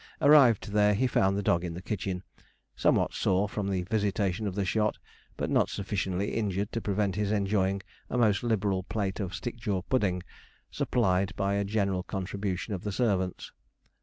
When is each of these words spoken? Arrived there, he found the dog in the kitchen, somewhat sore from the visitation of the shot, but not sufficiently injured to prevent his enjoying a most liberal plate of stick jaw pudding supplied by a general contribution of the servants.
Arrived 0.19 0.71
there, 0.71 0.95
he 0.95 1.05
found 1.05 1.37
the 1.37 1.43
dog 1.43 1.63
in 1.63 1.75
the 1.75 1.79
kitchen, 1.83 2.23
somewhat 2.75 3.13
sore 3.13 3.47
from 3.47 3.69
the 3.69 3.83
visitation 3.83 4.47
of 4.47 4.55
the 4.55 4.65
shot, 4.65 4.97
but 5.37 5.47
not 5.47 5.69
sufficiently 5.69 6.33
injured 6.33 6.71
to 6.71 6.81
prevent 6.81 7.13
his 7.15 7.31
enjoying 7.31 7.83
a 8.09 8.17
most 8.17 8.41
liberal 8.41 8.81
plate 8.81 9.19
of 9.19 9.35
stick 9.35 9.57
jaw 9.57 9.83
pudding 9.83 10.23
supplied 10.71 11.35
by 11.35 11.53
a 11.53 11.63
general 11.63 12.01
contribution 12.01 12.73
of 12.73 12.83
the 12.83 12.91
servants. 12.91 13.51